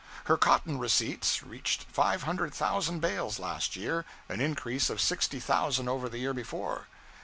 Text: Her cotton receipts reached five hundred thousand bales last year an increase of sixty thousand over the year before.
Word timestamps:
Her 0.23 0.35
cotton 0.35 0.79
receipts 0.79 1.43
reached 1.43 1.83
five 1.83 2.23
hundred 2.23 2.55
thousand 2.55 3.01
bales 3.01 3.37
last 3.37 3.75
year 3.75 4.03
an 4.29 4.41
increase 4.41 4.89
of 4.89 4.99
sixty 4.99 5.39
thousand 5.39 5.87
over 5.89 6.09
the 6.09 6.17
year 6.17 6.33
before. 6.33 6.87